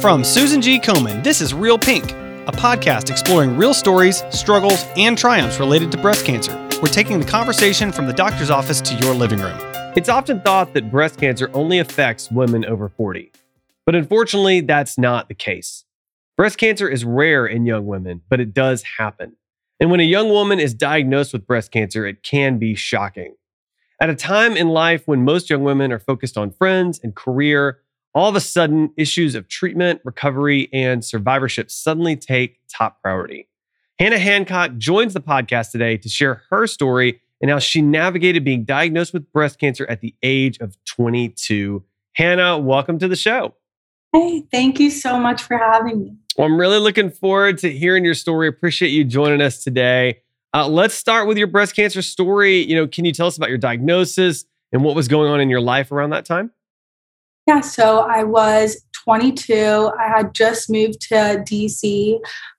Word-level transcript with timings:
From 0.00 0.24
Susan 0.24 0.62
G. 0.62 0.80
Komen, 0.80 1.22
this 1.22 1.42
is 1.42 1.52
Real 1.52 1.78
Pink, 1.78 2.12
a 2.12 2.52
podcast 2.52 3.10
exploring 3.10 3.58
real 3.58 3.74
stories, 3.74 4.24
struggles, 4.30 4.86
and 4.96 5.16
triumphs 5.16 5.60
related 5.60 5.92
to 5.92 5.98
breast 5.98 6.24
cancer. 6.24 6.56
We're 6.80 6.88
taking 6.88 7.20
the 7.20 7.26
conversation 7.26 7.92
from 7.92 8.06
the 8.06 8.14
doctor's 8.14 8.48
office 8.48 8.80
to 8.80 8.94
your 8.94 9.12
living 9.12 9.40
room. 9.40 9.58
It's 9.94 10.08
often 10.08 10.40
thought 10.40 10.72
that 10.72 10.90
breast 10.90 11.18
cancer 11.20 11.50
only 11.52 11.80
affects 11.80 12.30
women 12.30 12.64
over 12.64 12.88
40. 12.88 13.30
But 13.84 13.94
unfortunately, 13.94 14.62
that's 14.62 14.96
not 14.96 15.28
the 15.28 15.34
case. 15.34 15.84
Breast 16.34 16.56
cancer 16.56 16.88
is 16.88 17.04
rare 17.04 17.46
in 17.46 17.66
young 17.66 17.84
women, 17.84 18.22
but 18.30 18.40
it 18.40 18.54
does 18.54 18.82
happen. 18.96 19.36
And 19.80 19.90
when 19.90 20.00
a 20.00 20.04
young 20.04 20.30
woman 20.30 20.60
is 20.60 20.72
diagnosed 20.72 21.34
with 21.34 21.46
breast 21.46 21.72
cancer, 21.72 22.06
it 22.06 22.22
can 22.22 22.58
be 22.58 22.74
shocking. 22.74 23.34
At 24.00 24.08
a 24.08 24.14
time 24.14 24.56
in 24.56 24.70
life 24.70 25.06
when 25.06 25.26
most 25.26 25.50
young 25.50 25.62
women 25.62 25.92
are 25.92 25.98
focused 25.98 26.38
on 26.38 26.52
friends 26.52 26.98
and 27.02 27.14
career, 27.14 27.80
all 28.14 28.28
of 28.28 28.36
a 28.36 28.40
sudden, 28.40 28.92
issues 28.96 29.34
of 29.34 29.48
treatment, 29.48 30.00
recovery, 30.04 30.68
and 30.72 31.04
survivorship 31.04 31.70
suddenly 31.70 32.16
take 32.16 32.58
top 32.68 33.00
priority. 33.02 33.48
Hannah 33.98 34.18
Hancock 34.18 34.76
joins 34.78 35.14
the 35.14 35.20
podcast 35.20 35.70
today 35.70 35.96
to 35.98 36.08
share 36.08 36.42
her 36.50 36.66
story 36.66 37.20
and 37.40 37.50
how 37.50 37.58
she 37.58 37.82
navigated 37.82 38.44
being 38.44 38.64
diagnosed 38.64 39.12
with 39.12 39.30
breast 39.32 39.58
cancer 39.58 39.86
at 39.88 40.00
the 40.00 40.14
age 40.22 40.58
of 40.58 40.76
22. 40.86 41.84
Hannah, 42.14 42.58
welcome 42.58 42.98
to 42.98 43.08
the 43.08 43.16
show. 43.16 43.54
Hey, 44.12 44.42
thank 44.50 44.80
you 44.80 44.90
so 44.90 45.18
much 45.18 45.42
for 45.42 45.56
having 45.56 46.00
me. 46.00 46.16
Well, 46.36 46.48
I'm 46.48 46.58
really 46.58 46.78
looking 46.78 47.10
forward 47.10 47.58
to 47.58 47.70
hearing 47.70 48.04
your 48.04 48.14
story. 48.14 48.48
Appreciate 48.48 48.88
you 48.88 49.04
joining 49.04 49.40
us 49.40 49.62
today. 49.62 50.22
Uh, 50.52 50.66
let's 50.66 50.94
start 50.94 51.28
with 51.28 51.38
your 51.38 51.46
breast 51.46 51.76
cancer 51.76 52.02
story. 52.02 52.64
You 52.64 52.74
know, 52.74 52.88
can 52.88 53.04
you 53.04 53.12
tell 53.12 53.28
us 53.28 53.36
about 53.36 53.50
your 53.50 53.58
diagnosis 53.58 54.44
and 54.72 54.82
what 54.82 54.96
was 54.96 55.06
going 55.06 55.30
on 55.30 55.40
in 55.40 55.48
your 55.48 55.60
life 55.60 55.92
around 55.92 56.10
that 56.10 56.24
time? 56.24 56.50
Yeah, 57.46 57.60
so 57.60 58.00
I 58.00 58.22
was 58.22 58.84
22. 59.04 59.90
I 59.98 60.08
had 60.08 60.34
just 60.34 60.70
moved 60.70 61.00
to 61.08 61.42
DC 61.44 62.18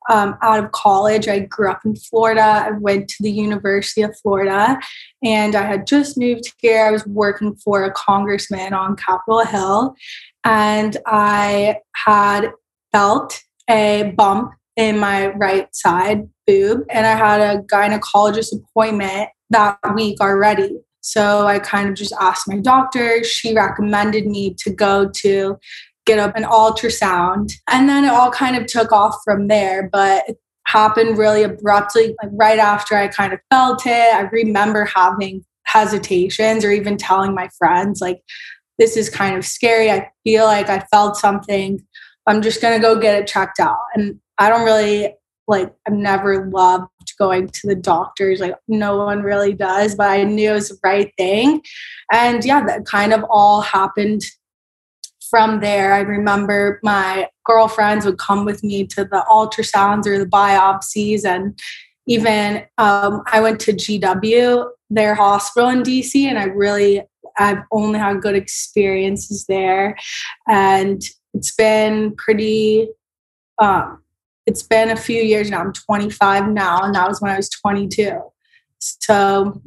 um, 0.10 0.38
out 0.42 0.64
of 0.64 0.72
college. 0.72 1.28
I 1.28 1.40
grew 1.40 1.70
up 1.70 1.82
in 1.86 1.96
Florida. 1.96 2.42
I 2.42 2.72
went 2.72 3.08
to 3.10 3.24
the 3.24 3.32
University 3.32 4.02
of 4.02 4.18
Florida 4.20 4.80
and 5.24 5.56
I 5.56 5.64
had 5.64 5.86
just 5.86 6.18
moved 6.18 6.54
here. 6.60 6.86
I 6.86 6.92
was 6.92 7.06
working 7.06 7.56
for 7.56 7.84
a 7.84 7.92
congressman 7.92 8.74
on 8.74 8.96
Capitol 8.96 9.46
Hill 9.46 9.96
and 10.44 10.98
I 11.06 11.78
had 11.96 12.52
felt 12.92 13.40
a 13.70 14.14
bump 14.18 14.52
in 14.76 14.98
my 14.98 15.28
right 15.28 15.74
side 15.76 16.28
boob 16.48 16.82
and 16.90 17.06
I 17.06 17.16
had 17.16 17.40
a 17.40 17.62
gynecologist 17.64 18.54
appointment 18.54 19.30
that 19.52 19.78
week 19.96 20.20
already. 20.20 20.80
So 21.02 21.48
I 21.48 21.60
kind 21.60 21.90
of 21.90 21.96
just 21.96 22.14
asked 22.20 22.48
my 22.48 22.58
doctor. 22.58 23.24
She 23.24 23.54
recommended 23.54 24.28
me 24.28 24.56
to 24.60 24.72
go 24.72 25.10
to 25.18 25.58
get 26.06 26.20
up 26.20 26.36
an 26.36 26.44
ultrasound. 26.44 27.52
And 27.70 27.90
then 27.90 28.06
it 28.06 28.12
all 28.12 28.32
kind 28.32 28.56
of 28.56 28.66
took 28.66 28.92
off 28.92 29.16
from 29.24 29.48
there. 29.48 29.90
But 29.92 30.24
it 30.28 30.38
happened 30.68 31.18
really 31.18 31.44
abruptly, 31.44 32.16
like 32.22 32.32
right 32.34 32.60
after 32.60 32.96
I 32.96 33.08
kind 33.08 33.34
of 33.34 33.40
felt 33.52 33.86
it. 33.86 34.16
I 34.16 34.22
remember 34.32 34.86
having 34.86 35.44
hesitations 35.66 36.64
or 36.64 36.72
even 36.72 36.98
telling 36.98 37.36
my 37.36 37.50
friends, 37.58 38.02
like, 38.02 38.22
this 38.80 38.98
is 38.98 39.10
kind 39.10 39.38
of 39.38 39.46
scary. 39.46 39.92
I 39.92 40.10
feel 40.24 40.46
like 40.46 40.70
I 40.70 40.80
felt 40.92 41.18
something. 41.18 41.80
I'm 42.28 42.42
just 42.42 42.62
going 42.62 42.80
to 42.80 42.82
go 42.82 43.00
get 43.00 43.20
it 43.20 43.28
checked 43.28 43.60
out. 43.60 43.78
And 43.94 44.20
I 44.38 44.50
don't 44.50 44.66
really 44.66 45.14
like 45.52 45.74
I've 45.88 45.94
never 45.94 46.50
loved 46.50 46.88
going 47.20 47.48
to 47.48 47.68
the 47.68 47.76
doctors. 47.76 48.40
Like 48.40 48.56
no 48.68 48.98
one 48.98 49.22
really 49.22 49.54
does, 49.54 49.96
but 49.96 50.10
I 50.10 50.24
knew 50.24 50.52
it 50.52 50.54
was 50.54 50.70
the 50.70 50.80
right 50.84 51.12
thing. 51.18 51.62
And 52.12 52.44
yeah, 52.44 52.66
that 52.66 52.86
kind 52.86 53.14
of 53.14 53.24
all 53.30 53.62
happened 53.62 54.24
from 55.30 55.62
there. 55.62 55.94
I 55.94 56.00
remember 56.00 56.80
my 56.84 57.30
girlfriends 57.46 58.06
would 58.06 58.18
come 58.18 58.44
with 58.44 58.64
me 58.64 58.86
to 58.88 59.06
the 59.06 59.24
ultrasounds 59.30 60.06
or 60.06 60.18
the 60.18 60.26
biopsies. 60.26 61.24
And 61.26 61.58
even 62.08 62.64
um, 62.78 63.22
I 63.32 63.40
went 63.40 63.60
to 63.62 63.74
GW, 63.74 64.70
their 64.90 65.16
hospital 65.16 65.70
in 65.70 65.84
DC, 65.84 66.26
and 66.26 66.38
I 66.38 66.46
really, 66.46 67.04
I've 67.38 67.64
only 67.72 68.00
had 68.00 68.22
good 68.22 68.36
experiences 68.36 69.46
there. 69.48 69.96
And 70.50 71.02
it's 71.34 71.56
been 71.56 72.16
pretty 72.16 72.90
um, 73.58 74.04
it's 74.52 74.64
been 74.64 74.92
a 74.92 74.98
few 74.98 75.24
years 75.24 75.50
now. 75.50 75.62
I'm 75.62 75.72
25 75.72 76.50
now, 76.50 76.82
and 76.82 76.94
that 76.94 77.08
was 77.08 77.22
when 77.22 77.32
I 77.32 77.38
was 77.38 77.50
22. 77.50 78.20
So, 78.80 79.62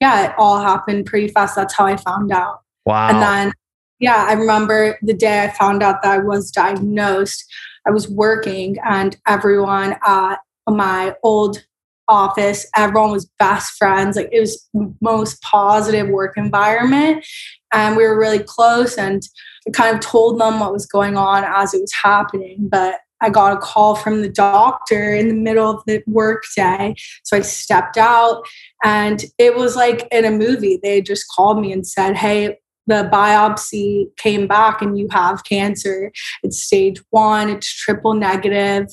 yeah, 0.00 0.26
it 0.26 0.34
all 0.36 0.58
happened 0.58 1.06
pretty 1.06 1.28
fast. 1.28 1.54
That's 1.54 1.72
how 1.72 1.86
I 1.86 1.96
found 1.96 2.32
out. 2.32 2.62
Wow. 2.84 3.10
And 3.10 3.22
then, 3.22 3.52
yeah, 4.00 4.26
I 4.28 4.32
remember 4.32 4.98
the 5.02 5.14
day 5.14 5.44
I 5.44 5.50
found 5.50 5.84
out 5.84 6.02
that 6.02 6.12
I 6.12 6.18
was 6.18 6.50
diagnosed. 6.50 7.44
I 7.86 7.90
was 7.90 8.08
working, 8.08 8.76
and 8.84 9.16
everyone 9.26 9.96
at 10.04 10.40
my 10.68 11.14
old 11.22 11.64
office, 12.08 12.66
everyone 12.76 13.12
was 13.12 13.30
best 13.38 13.74
friends. 13.78 14.16
Like 14.16 14.30
it 14.32 14.40
was 14.40 14.68
most 15.00 15.40
positive 15.42 16.08
work 16.08 16.36
environment, 16.36 17.24
and 17.72 17.96
we 17.96 18.02
were 18.02 18.18
really 18.18 18.42
close. 18.42 18.98
And 18.98 19.22
I 19.68 19.70
kind 19.70 19.94
of 19.94 20.00
told 20.00 20.40
them 20.40 20.58
what 20.58 20.72
was 20.72 20.86
going 20.86 21.16
on 21.16 21.44
as 21.44 21.72
it 21.72 21.80
was 21.80 21.92
happening, 22.02 22.68
but 22.68 22.96
I 23.24 23.30
got 23.30 23.56
a 23.56 23.60
call 23.60 23.94
from 23.94 24.20
the 24.20 24.28
doctor 24.28 25.14
in 25.14 25.28
the 25.28 25.34
middle 25.34 25.70
of 25.70 25.82
the 25.86 26.02
workday. 26.06 26.94
So 27.22 27.38
I 27.38 27.40
stepped 27.40 27.96
out 27.96 28.44
and 28.84 29.24
it 29.38 29.56
was 29.56 29.76
like 29.76 30.06
in 30.12 30.26
a 30.26 30.30
movie. 30.30 30.78
They 30.82 31.00
just 31.00 31.26
called 31.34 31.60
me 31.60 31.72
and 31.72 31.86
said, 31.86 32.16
Hey, 32.16 32.58
the 32.86 33.08
biopsy 33.10 34.14
came 34.18 34.46
back 34.46 34.82
and 34.82 34.98
you 34.98 35.08
have 35.10 35.44
cancer. 35.44 36.12
It's 36.42 36.62
stage 36.62 37.00
one, 37.10 37.48
it's 37.48 37.72
triple 37.72 38.12
negative, 38.12 38.88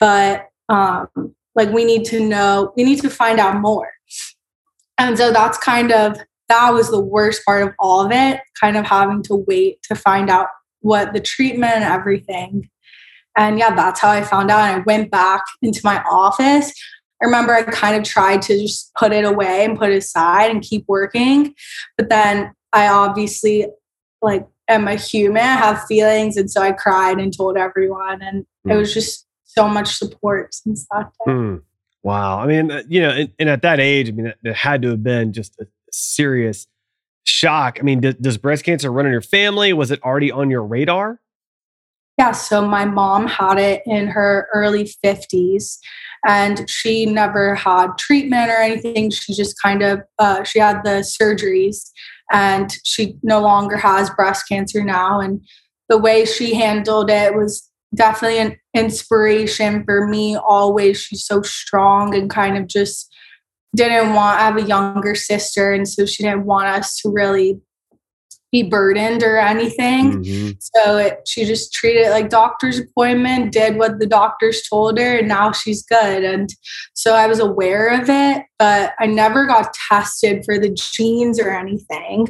but 0.00 0.48
um, 0.68 1.06
like 1.54 1.70
we 1.70 1.84
need 1.84 2.04
to 2.06 2.18
know, 2.18 2.72
we 2.76 2.82
need 2.82 3.00
to 3.02 3.10
find 3.10 3.38
out 3.38 3.60
more. 3.60 3.90
And 4.98 5.16
so 5.16 5.30
that's 5.30 5.58
kind 5.58 5.92
of 5.92 6.18
that 6.48 6.70
was 6.72 6.90
the 6.90 7.00
worst 7.00 7.44
part 7.44 7.62
of 7.66 7.74
all 7.78 8.04
of 8.04 8.10
it, 8.12 8.40
kind 8.60 8.76
of 8.76 8.84
having 8.84 9.22
to 9.24 9.44
wait 9.46 9.82
to 9.84 9.94
find 9.94 10.28
out 10.28 10.48
what 10.80 11.12
the 11.12 11.20
treatment 11.20 11.74
and 11.74 11.84
everything 11.84 12.68
and 13.36 13.58
yeah, 13.58 13.74
that's 13.74 14.00
how 14.00 14.10
I 14.10 14.22
found 14.22 14.50
out. 14.50 14.60
And 14.60 14.80
I 14.80 14.84
went 14.84 15.10
back 15.10 15.42
into 15.62 15.80
my 15.84 16.02
office. 16.10 16.72
I 17.22 17.26
remember 17.26 17.54
I 17.54 17.62
kind 17.62 17.96
of 17.96 18.04
tried 18.04 18.42
to 18.42 18.58
just 18.58 18.92
put 18.94 19.12
it 19.12 19.24
away 19.24 19.64
and 19.64 19.78
put 19.78 19.90
it 19.90 19.96
aside 19.96 20.50
and 20.50 20.62
keep 20.62 20.84
working. 20.88 21.54
But 21.96 22.08
then 22.08 22.52
I 22.72 22.88
obviously 22.88 23.66
like 24.22 24.46
am 24.68 24.88
a 24.88 24.96
human, 24.96 25.42
I 25.42 25.56
have 25.56 25.84
feelings. 25.84 26.36
And 26.36 26.50
so 26.50 26.60
I 26.60 26.72
cried 26.72 27.18
and 27.18 27.34
told 27.34 27.56
everyone. 27.56 28.22
And 28.22 28.42
mm. 28.66 28.70
it 28.70 28.74
hmm. 28.74 28.78
was 28.78 28.92
just 28.92 29.26
so 29.44 29.68
much 29.68 29.96
support 29.96 30.54
since 30.54 30.86
that 30.90 31.10
day. 31.24 31.32
Mm. 31.32 31.62
Wow. 32.02 32.38
I 32.38 32.46
mean, 32.46 32.70
uh, 32.70 32.82
you 32.88 33.00
know, 33.00 33.10
and, 33.10 33.32
and, 33.38 33.48
at 33.48 33.62
that 33.62 33.80
age, 33.80 34.08
I 34.08 34.12
mean, 34.12 34.26
it, 34.26 34.38
it 34.44 34.54
had 34.54 34.82
to 34.82 34.90
have 34.90 35.02
been 35.02 35.32
just 35.32 35.58
a 35.60 35.66
serious 35.90 36.66
shock. 37.24 37.78
I 37.80 37.82
mean, 37.82 38.00
does, 38.00 38.14
does 38.16 38.38
breast 38.38 38.64
cancer 38.64 38.92
run 38.92 39.06
in 39.06 39.12
your 39.12 39.22
family? 39.22 39.72
Was 39.72 39.90
it 39.90 40.02
already 40.02 40.30
on 40.30 40.50
your 40.50 40.62
radar? 40.62 41.20
Yeah, 42.18 42.32
so 42.32 42.66
my 42.66 42.86
mom 42.86 43.26
had 43.26 43.58
it 43.58 43.82
in 43.84 44.08
her 44.08 44.48
early 44.54 44.90
50s 45.04 45.78
and 46.26 46.68
she 46.68 47.04
never 47.04 47.54
had 47.54 47.98
treatment 47.98 48.50
or 48.50 48.56
anything. 48.56 49.10
She 49.10 49.34
just 49.34 49.60
kind 49.62 49.82
of 49.82 50.00
uh, 50.18 50.42
she 50.42 50.58
had 50.58 50.82
the 50.82 51.04
surgeries 51.20 51.90
and 52.32 52.74
she 52.84 53.18
no 53.22 53.40
longer 53.40 53.76
has 53.76 54.10
breast 54.10 54.48
cancer 54.48 54.82
now 54.82 55.20
and 55.20 55.40
the 55.88 55.98
way 55.98 56.24
she 56.24 56.54
handled 56.54 57.10
it 57.10 57.34
was 57.36 57.70
definitely 57.94 58.38
an 58.38 58.56
inspiration 58.74 59.84
for 59.84 60.06
me 60.06 60.36
always. 60.36 60.98
She's 60.98 61.24
so 61.24 61.42
strong 61.42 62.14
and 62.14 62.30
kind 62.30 62.56
of 62.56 62.66
just 62.66 63.12
didn't 63.74 64.14
want 64.14 64.40
I 64.40 64.44
have 64.44 64.56
a 64.56 64.62
younger 64.62 65.14
sister 65.14 65.72
and 65.72 65.86
so 65.86 66.06
she 66.06 66.22
didn't 66.22 66.46
want 66.46 66.68
us 66.68 66.98
to 67.00 67.10
really 67.10 67.60
be 68.56 68.68
burdened 68.68 69.22
or 69.22 69.36
anything. 69.36 70.22
Mm-hmm. 70.22 70.50
So 70.60 70.96
it, 70.96 71.28
she 71.28 71.44
just 71.44 71.74
treated 71.74 72.06
it 72.06 72.10
like 72.10 72.30
doctor's 72.30 72.78
appointment, 72.78 73.52
did 73.52 73.76
what 73.76 73.98
the 73.98 74.06
doctors 74.06 74.62
told 74.68 74.98
her, 74.98 75.18
and 75.18 75.28
now 75.28 75.52
she's 75.52 75.84
good. 75.84 76.24
And 76.24 76.48
so 76.94 77.14
I 77.14 77.26
was 77.26 77.38
aware 77.38 78.00
of 78.00 78.08
it, 78.08 78.44
but 78.58 78.94
I 78.98 79.06
never 79.06 79.46
got 79.46 79.74
tested 79.88 80.44
for 80.44 80.58
the 80.58 80.70
genes 80.70 81.38
or 81.38 81.50
anything. 81.50 82.28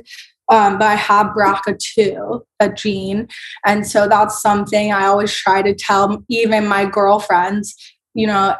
Um, 0.50 0.78
but 0.78 0.86
I 0.86 0.94
have 0.94 1.28
BRCA2, 1.28 2.40
a 2.60 2.68
gene. 2.72 3.28
And 3.64 3.86
so 3.86 4.08
that's 4.08 4.40
something 4.40 4.92
I 4.92 5.06
always 5.06 5.34
try 5.34 5.62
to 5.62 5.74
tell 5.74 6.24
even 6.28 6.68
my 6.68 6.84
girlfriends, 6.86 7.74
you 8.14 8.26
know, 8.26 8.54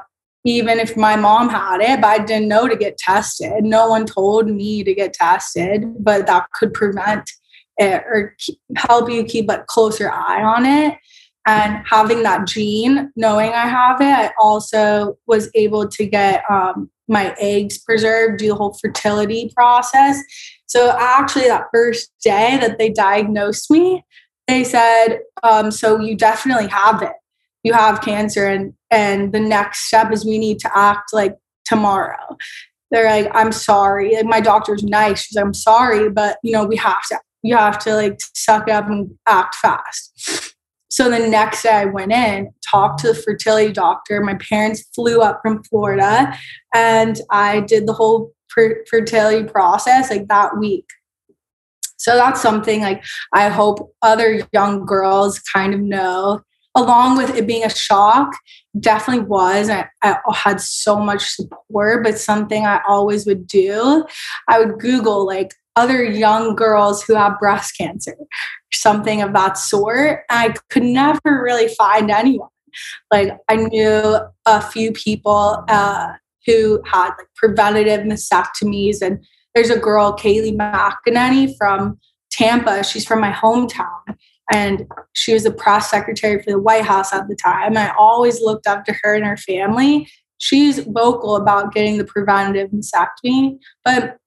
even 0.45 0.79
if 0.79 0.97
my 0.97 1.17
mom 1.17 1.49
had 1.49 1.81
it, 1.81 2.01
but 2.01 2.09
I 2.09 2.25
didn't 2.25 2.49
know 2.49 2.69
to 2.69 2.77
get 2.77 2.99
tested. 2.99 3.65
No 3.65 3.89
one 3.89 4.07
told 4.07 4.49
me 4.49 4.85
to 4.85 4.95
get 4.95 5.13
tested, 5.13 5.85
but 5.99 6.27
that 6.27 6.47
could 6.53 6.73
prevent 6.73 7.29
it 7.79 8.03
or 8.07 8.35
keep, 8.39 8.59
help 8.77 9.11
you 9.11 9.25
keep 9.25 9.51
a 9.51 9.65
closer 9.69 10.11
eye 10.11 10.43
on 10.43 10.65
it. 10.67 10.99
And 11.49 11.85
having 11.89 12.25
that 12.25 12.47
gene, 12.47 13.13
knowing 13.15 13.53
I 13.53 13.69
have 13.69 14.01
it, 14.01 14.05
I 14.05 14.33
also 14.41 15.17
was 15.29 15.49
able 15.55 15.87
to 15.87 16.05
get 16.05 16.43
um, 16.51 16.91
my 17.07 17.37
eggs 17.39 17.79
preserved, 17.79 18.41
do 18.41 18.49
the 18.49 18.57
whole 18.57 18.75
fertility 18.75 19.53
process. 19.55 20.21
So 20.67 20.97
actually, 20.99 21.47
that 21.47 21.67
first 21.73 22.13
day 22.23 22.59
that 22.61 22.79
they 22.79 22.91
diagnosed 22.91 23.71
me, 23.71 24.05
they 24.49 24.65
said, 24.65 25.21
um, 25.45 25.71
so 25.71 26.01
you 26.01 26.17
definitely 26.17 26.67
have 26.69 27.03
it. 27.03 27.13
You 27.63 27.73
have 27.73 28.01
cancer, 28.01 28.47
and 28.47 28.75
and 28.91 29.33
the 29.33 29.41
next 29.41 29.87
step 29.87 30.13
is 30.13 30.25
we 30.25 30.39
need 30.39 30.59
to 30.61 30.71
act 30.77 31.13
like 31.13 31.37
tomorrow. 31.65 32.37
They're 32.91 33.11
like, 33.11 33.31
I'm 33.35 33.53
sorry. 33.53 34.15
Like 34.15 34.27
my 34.27 34.41
doctor's 34.41 34.85
nice. 34.85 35.23
She's 35.23 35.37
like, 35.37 35.45
I'm 35.45 35.55
sorry, 35.55 36.09
but 36.11 36.39
you 36.43 36.53
know, 36.53 36.65
we 36.65 36.77
have 36.77 37.03
to 37.11 37.19
you 37.47 37.57
have 37.57 37.79
to 37.81 37.95
like 37.95 38.19
suck 38.35 38.69
it 38.69 38.73
up 38.73 38.87
and 38.89 39.17
act 39.27 39.55
fast. 39.57 40.55
So 40.89 41.11
the 41.11 41.29
next 41.29 41.63
day 41.63 41.71
I 41.71 41.85
went 41.85 42.13
in, 42.13 42.51
talked 42.67 43.01
to 43.01 43.09
the 43.09 43.15
fertility 43.15 43.73
doctor. 43.73 44.23
My 44.23 44.35
parents 44.35 44.85
flew 44.95 45.21
up 45.21 45.41
from 45.43 45.63
Florida 45.65 46.35
and 46.75 47.21
I 47.31 47.61
did 47.61 47.87
the 47.87 47.93
whole 47.93 48.33
fertility 48.89 49.47
process 49.47 50.11
like 50.11 50.29
that 50.29 50.57
week. 50.59 50.87
So 51.99 52.17
that's 52.17 52.41
something 52.41 52.81
like 52.81 53.05
I 53.35 53.49
hope 53.49 53.93
other 54.03 54.47
young 54.53 54.87
girls 54.87 55.39
kind 55.39 55.75
of 55.75 55.81
know. 55.81 56.41
Along 56.75 57.17
with 57.17 57.35
it 57.35 57.47
being 57.47 57.65
a 57.65 57.71
shock, 57.71 58.33
definitely 58.79 59.25
was. 59.25 59.71
I, 59.71 59.89
I 60.03 60.19
had 60.33 60.61
so 60.61 61.01
much 61.01 61.31
support, 61.31 62.05
but 62.05 62.19
something 62.19 62.67
I 62.67 62.83
always 62.87 63.27
would 63.27 63.47
do, 63.47 64.05
I 64.49 64.61
would 64.61 64.79
Google 64.79 65.27
like 65.27 65.55
other 65.77 66.03
young 66.03 66.55
girls 66.57 67.03
who 67.03 67.15
have 67.15 67.39
breast 67.39 67.77
cancer, 67.77 68.17
something 68.73 69.23
of 69.23 69.33
that 69.35 69.59
sort. 69.59 70.25
I 70.31 70.55
could 70.71 70.83
never 70.83 71.21
really 71.25 71.69
find 71.69 72.11
anyone. 72.11 72.49
Like 73.11 73.37
I 73.49 73.57
knew 73.57 74.19
a 74.47 74.61
few 74.61 74.93
people 74.93 75.65
uh, 75.69 76.13
who 76.47 76.83
had 76.85 77.09
like 77.09 77.29
preventative 77.37 78.01
mastectomies, 78.01 79.03
and 79.03 79.25
there's 79.55 79.71
a 79.71 79.79
girl, 79.79 80.17
Kayleigh 80.17 80.57
McEnany 80.57 81.55
from 81.57 81.99
Tampa. 82.31 82.85
She's 82.85 83.07
from 83.07 83.21
my 83.21 83.33
hometown, 83.33 84.17
and 84.53 84.87
she 85.15 85.33
was 85.33 85.45
the 85.45 85.53
press 85.53 85.91
secretary 85.91 86.43
for 86.43 86.51
the 86.51 86.61
White 86.61 86.85
House 86.85 87.13
at 87.13 87.29
the 87.29 87.37
time. 87.37 87.77
I 87.77 87.93
always 87.99 88.41
looked 88.41 88.67
up 88.67 88.85
to 88.87 88.95
her 89.03 89.15
and 89.15 89.25
her 89.25 89.37
family. 89.37 90.09
She's 90.39 90.81
vocal 90.81 91.37
about 91.37 91.73
getting 91.73 91.97
the 91.97 92.05
preventative 92.05 92.71
mastectomy, 92.71 93.59
but 93.85 94.19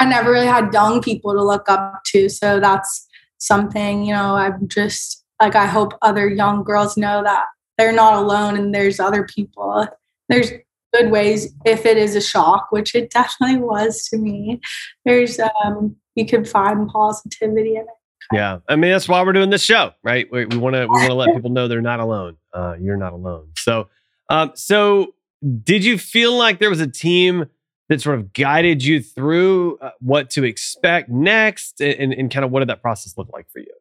I 0.00 0.04
never 0.04 0.30
really 0.30 0.46
had 0.46 0.72
young 0.72 1.02
people 1.02 1.34
to 1.34 1.42
look 1.42 1.68
up 1.68 2.02
to. 2.06 2.28
So 2.28 2.60
that's 2.60 3.06
something, 3.38 4.04
you 4.04 4.12
know, 4.12 4.34
I'm 4.36 4.68
just 4.68 5.24
like, 5.40 5.54
I 5.54 5.66
hope 5.66 5.92
other 6.02 6.28
young 6.28 6.64
girls 6.64 6.96
know 6.96 7.22
that 7.22 7.46
they're 7.76 7.92
not 7.92 8.14
alone 8.14 8.56
and 8.56 8.74
there's 8.74 9.00
other 9.00 9.24
people. 9.24 9.86
There's 10.28 10.50
good 10.92 11.10
ways 11.10 11.52
if 11.64 11.86
it 11.86 11.96
is 11.96 12.16
a 12.16 12.20
shock, 12.20 12.68
which 12.70 12.94
it 12.94 13.10
definitely 13.10 13.58
was 13.58 14.08
to 14.08 14.18
me. 14.18 14.60
There's, 15.04 15.40
um, 15.64 15.96
you 16.14 16.26
can 16.26 16.44
find 16.44 16.88
positivity 16.88 17.76
in 17.76 17.82
it. 17.82 17.86
Yeah, 18.32 18.58
I 18.68 18.76
mean 18.76 18.90
that's 18.90 19.08
why 19.08 19.22
we're 19.22 19.32
doing 19.32 19.48
this 19.48 19.62
show, 19.62 19.92
right? 20.02 20.30
We 20.30 20.44
want 20.44 20.74
to 20.74 20.82
we 20.82 20.88
want 20.88 21.06
to 21.06 21.14
let 21.14 21.34
people 21.34 21.50
know 21.50 21.66
they're 21.66 21.80
not 21.80 22.00
alone. 22.00 22.36
Uh, 22.52 22.74
you're 22.78 22.98
not 22.98 23.14
alone. 23.14 23.52
So, 23.56 23.88
um, 24.28 24.52
so 24.54 25.14
did 25.62 25.82
you 25.82 25.96
feel 25.96 26.36
like 26.36 26.58
there 26.58 26.68
was 26.68 26.80
a 26.80 26.86
team 26.86 27.46
that 27.88 28.00
sort 28.00 28.18
of 28.18 28.32
guided 28.32 28.84
you 28.84 29.02
through 29.02 29.78
uh, 29.78 29.90
what 30.00 30.30
to 30.30 30.44
expect 30.44 31.08
next 31.08 31.80
and, 31.80 32.12
and 32.12 32.30
kind 32.30 32.44
of 32.44 32.50
what 32.50 32.60
did 32.60 32.68
that 32.68 32.82
process 32.82 33.16
look 33.16 33.28
like 33.32 33.50
for 33.50 33.60
you? 33.60 33.72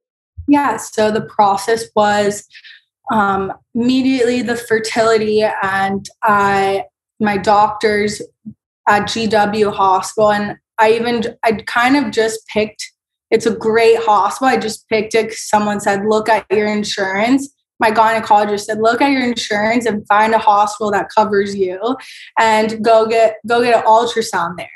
Yeah, 0.47 0.77
so 0.77 1.11
the 1.11 1.21
process 1.21 1.85
was 1.95 2.47
um, 3.11 3.53
immediately 3.75 4.41
the 4.41 4.55
fertility, 4.55 5.43
and 5.43 6.07
I 6.23 6.85
my 7.19 7.37
doctors 7.37 8.21
at 8.87 9.03
GW 9.03 9.73
Hospital, 9.73 10.31
and 10.31 10.57
I 10.79 10.93
even 10.93 11.23
I 11.43 11.53
kind 11.65 11.97
of 11.97 12.11
just 12.11 12.45
picked. 12.47 12.91
It's 13.29 13.45
a 13.45 13.53
great 13.53 13.99
hospital. 14.03 14.47
I 14.47 14.57
just 14.57 14.87
picked 14.87 15.13
it. 15.15 15.33
Someone 15.33 15.81
said, 15.81 16.05
"Look 16.05 16.29
at 16.29 16.45
your 16.49 16.67
insurance." 16.67 17.53
My 17.79 17.91
gynecologist 17.91 18.61
said 18.61 18.79
look 18.79 19.01
at 19.01 19.11
your 19.11 19.23
insurance 19.23 19.85
and 19.85 20.07
find 20.07 20.33
a 20.33 20.39
hospital 20.39 20.91
that 20.91 21.09
covers 21.13 21.55
you 21.55 21.95
and 22.39 22.83
go 22.83 23.07
get 23.07 23.37
go 23.47 23.61
get 23.61 23.75
an 23.75 23.83
ultrasound 23.83 24.57
there. 24.57 24.69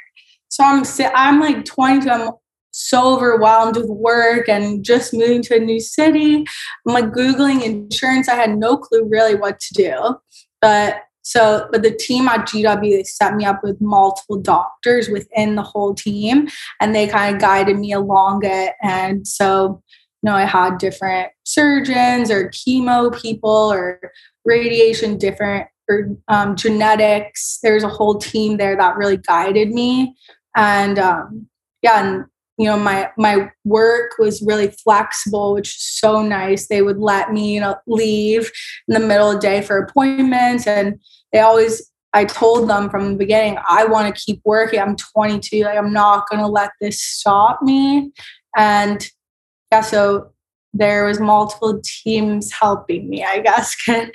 So 0.49 0.63
i'm 0.63 0.83
i'm 1.15 1.39
like 1.39 1.65
22 1.65 2.09
i'm 2.09 2.31
so 2.71 3.15
overwhelmed 3.15 3.75
with 3.75 3.87
work 3.87 4.47
and 4.47 4.83
just 4.83 5.13
moving 5.13 5.41
to 5.43 5.55
a 5.55 5.59
new 5.59 5.79
city. 5.79 6.45
I'm 6.87 6.93
like 6.93 7.11
googling 7.11 7.63
insurance. 7.63 8.29
I 8.29 8.35
had 8.35 8.57
no 8.57 8.77
clue 8.77 9.07
really 9.09 9.35
what 9.35 9.59
to 9.59 9.73
do. 9.73 10.15
But 10.61 11.01
so 11.23 11.67
but 11.71 11.83
the 11.83 11.91
team 11.91 12.27
at 12.27 12.47
gw 12.47 12.81
they 12.81 13.03
set 13.03 13.35
me 13.35 13.45
up 13.45 13.59
with 13.63 13.79
multiple 13.79 14.41
doctors 14.41 15.07
within 15.07 15.53
the 15.53 15.61
whole 15.61 15.93
team 15.93 16.47
and 16.79 16.95
they 16.95 17.05
kind 17.05 17.35
of 17.35 17.41
guided 17.41 17.77
me 17.77 17.91
along 17.91 18.41
it. 18.43 18.73
And 18.81 19.27
so 19.27 19.83
know, 20.29 20.35
I 20.35 20.45
had 20.45 20.77
different 20.77 21.31
surgeons 21.43 22.29
or 22.29 22.49
chemo 22.49 23.19
people 23.19 23.71
or 23.71 23.99
radiation, 24.45 25.17
different 25.17 25.67
or 25.89 26.09
um, 26.27 26.55
genetics. 26.55 27.59
There's 27.63 27.83
a 27.83 27.89
whole 27.89 28.17
team 28.17 28.57
there 28.57 28.75
that 28.75 28.97
really 28.97 29.17
guided 29.17 29.71
me. 29.71 30.15
And 30.55 30.99
um, 30.99 31.47
yeah, 31.81 32.03
and 32.03 32.25
you 32.57 32.65
know, 32.65 32.77
my 32.77 33.09
my 33.17 33.49
work 33.65 34.11
was 34.19 34.41
really 34.41 34.69
flexible, 34.69 35.53
which 35.53 35.69
is 35.69 35.83
so 35.83 36.21
nice. 36.21 36.67
They 36.67 36.81
would 36.81 36.99
let 36.99 37.33
me, 37.33 37.55
you 37.55 37.59
know, 37.59 37.75
leave 37.87 38.51
in 38.87 38.93
the 38.93 38.99
middle 38.99 39.29
of 39.29 39.35
the 39.35 39.41
day 39.41 39.61
for 39.61 39.77
appointments, 39.77 40.67
and 40.67 40.99
they 41.33 41.39
always. 41.39 41.87
I 42.13 42.25
told 42.25 42.69
them 42.69 42.89
from 42.89 43.13
the 43.13 43.17
beginning, 43.17 43.57
I 43.69 43.85
want 43.85 44.13
to 44.13 44.21
keep 44.21 44.41
working. 44.43 44.81
I'm 44.81 44.97
22. 44.97 45.63
Like, 45.63 45.77
I'm 45.77 45.93
not 45.93 46.27
going 46.29 46.41
to 46.41 46.47
let 46.47 46.71
this 46.81 47.01
stop 47.01 47.61
me. 47.61 48.11
And 48.57 49.09
yeah, 49.71 49.81
so 49.81 50.31
there 50.73 51.05
was 51.05 51.19
multiple 51.19 51.81
teams 51.83 52.51
helping 52.51 53.09
me, 53.09 53.23
I 53.23 53.39
guess, 53.39 53.75
can 53.85 54.11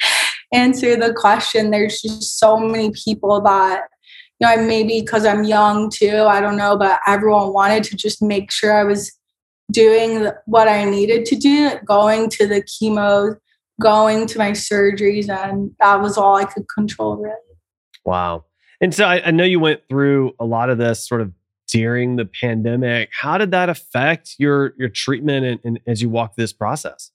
answer 0.52 0.96
the 0.96 1.12
question. 1.12 1.70
There's 1.70 2.00
just 2.00 2.38
so 2.38 2.58
many 2.58 2.92
people 2.92 3.40
that, 3.42 3.82
you 4.40 4.46
know, 4.46 4.52
I 4.52 4.56
maybe 4.56 5.00
because 5.00 5.24
I'm 5.24 5.44
young 5.44 5.90
too, 5.90 6.24
I 6.28 6.40
don't 6.40 6.56
know, 6.56 6.76
but 6.76 7.00
everyone 7.06 7.52
wanted 7.52 7.84
to 7.84 7.96
just 7.96 8.22
make 8.22 8.50
sure 8.50 8.74
I 8.74 8.84
was 8.84 9.12
doing 9.70 10.30
what 10.46 10.68
I 10.68 10.84
needed 10.84 11.24
to 11.26 11.36
do, 11.36 11.72
going 11.84 12.30
to 12.30 12.46
the 12.46 12.62
chemo, 12.62 13.36
going 13.80 14.26
to 14.28 14.38
my 14.38 14.52
surgeries, 14.52 15.28
and 15.28 15.72
that 15.80 16.00
was 16.00 16.16
all 16.16 16.36
I 16.36 16.44
could 16.44 16.66
control 16.68 17.16
really. 17.16 17.34
Wow. 18.04 18.44
And 18.80 18.94
so 18.94 19.04
I, 19.04 19.22
I 19.26 19.30
know 19.30 19.44
you 19.44 19.58
went 19.58 19.80
through 19.88 20.34
a 20.38 20.44
lot 20.44 20.70
of 20.70 20.78
this 20.78 21.06
sort 21.06 21.20
of 21.20 21.32
during 21.68 22.16
the 22.16 22.24
pandemic. 22.24 23.10
How 23.12 23.38
did 23.38 23.50
that 23.50 23.68
affect 23.68 24.36
your 24.38 24.74
your 24.76 24.88
treatment 24.88 25.46
and, 25.46 25.60
and 25.64 25.80
as 25.86 26.02
you 26.02 26.08
walked 26.08 26.36
this 26.36 26.52
process? 26.52 27.10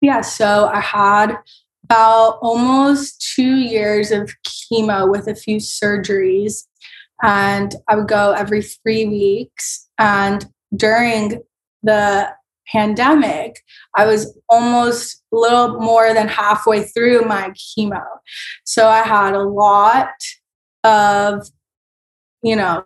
Yeah, 0.00 0.22
so 0.22 0.70
I 0.72 0.80
had 0.80 1.36
about 1.84 2.38
almost 2.40 3.34
two 3.34 3.56
years 3.56 4.10
of 4.10 4.32
chemo 4.46 5.10
with 5.10 5.26
a 5.28 5.34
few 5.34 5.56
surgeries, 5.56 6.66
and 7.22 7.74
I 7.88 7.96
would 7.96 8.08
go 8.08 8.32
every 8.32 8.62
three 8.62 9.06
weeks. 9.06 9.88
And 9.98 10.46
during 10.74 11.42
the 11.82 12.30
pandemic, 12.70 13.60
I 13.96 14.06
was 14.06 14.38
almost 14.48 15.22
a 15.32 15.36
little 15.36 15.80
more 15.80 16.14
than 16.14 16.28
halfway 16.28 16.84
through 16.84 17.22
my 17.22 17.50
chemo. 17.50 18.04
So 18.64 18.86
I 18.86 19.02
had 19.02 19.34
a 19.34 19.42
lot 19.42 20.08
of, 20.84 21.48
you 22.42 22.56
know, 22.56 22.84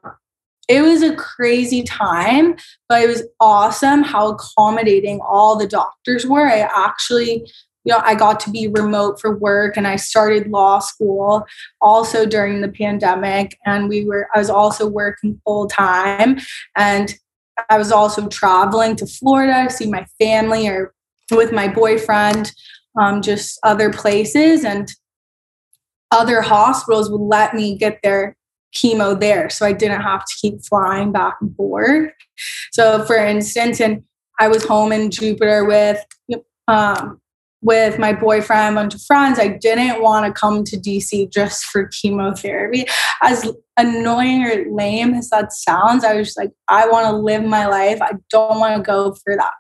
it 0.69 0.83
was 0.83 1.03
a 1.03 1.15
crazy 1.15 1.83
time, 1.83 2.57
but 2.89 3.03
it 3.03 3.09
was 3.09 3.23
awesome 3.41 4.03
how 4.03 4.29
accommodating 4.29 5.21
all 5.21 5.57
the 5.57 5.67
doctors 5.67 6.27
were. 6.27 6.47
I 6.47 6.61
actually, 6.61 7.51
you 7.85 7.93
know, 7.93 8.01
I 8.03 8.15
got 8.15 8.41
to 8.41 8.51
be 8.51 8.69
remote 8.69 9.21
for 9.21 9.37
work 9.37 9.77
and 9.77 9.87
I 9.87 9.97
started 9.97 10.51
law 10.51 10.79
school 10.79 11.45
also 11.83 12.25
during 12.25 12.61
the 12.61 12.69
pandemic. 12.69 13.59
And 13.67 13.89
we 13.89 14.07
were, 14.07 14.29
I 14.35 14.39
was 14.39 14.51
also 14.51 14.89
working 14.89 15.41
full 15.45 15.67
time. 15.67 16.39
And 16.77 17.15
I 17.69 17.77
was 17.77 17.93
also 17.93 18.27
traveling 18.29 18.97
to 18.97 19.07
Florida 19.07 19.65
to 19.69 19.71
see 19.71 19.87
my 19.91 20.07
family 20.19 20.67
or 20.67 20.95
with 21.31 21.53
my 21.53 21.69
boyfriend, 21.69 22.53
um, 22.99 23.21
just 23.21 23.59
other 23.63 23.93
places. 23.93 24.65
And 24.65 24.91
other 26.11 26.41
hospitals 26.41 27.11
would 27.11 27.21
let 27.21 27.55
me 27.55 27.77
get 27.77 27.99
there 28.03 28.37
chemo 28.77 29.19
there. 29.19 29.51
So 29.51 29.67
I 29.67 29.73
didn't 29.73 30.03
have 30.03 30.25
to 30.25 30.35
keep 30.41 30.65
flying 30.65 31.13
back 31.13 31.37
and 31.41 31.55
forth. 31.57 32.11
So 32.73 33.05
for 33.05 33.17
instance, 33.17 33.81
and 33.81 34.03
I 34.41 34.49
was 34.49 34.65
home 34.65 34.93
in 34.93 35.11
Jupiter 35.11 35.65
with 35.65 36.05
um, 36.67 37.21
with 37.65 37.99
my 37.99 38.13
boyfriend, 38.13 38.77
a 38.77 38.81
bunch 38.81 38.95
of 38.95 39.03
friends. 39.03 39.39
I 39.39 39.49
didn't 39.49 40.03
want 40.03 40.27
to 40.27 40.39
come 40.39 40.65
to 40.65 40.77
DC 40.77 41.33
just 41.33 41.65
for 41.65 41.89
chemotherapy. 41.89 42.85
As 43.23 43.51
annoying 43.79 44.45
or 44.45 44.71
lame 44.71 45.15
as 45.15 45.31
that 45.31 45.51
sounds, 45.53 46.05
I 46.05 46.15
was 46.15 46.37
like, 46.37 46.53
I 46.69 46.87
want 46.87 47.07
to 47.07 47.17
live 47.17 47.43
my 47.43 47.67
life. 47.67 48.03
I 48.03 48.13
don't 48.31 48.61
want 48.61 48.77
to 48.77 48.83
go 48.83 49.15
for 49.25 49.35
that. 49.37 49.53